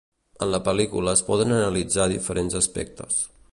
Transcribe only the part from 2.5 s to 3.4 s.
aspectes.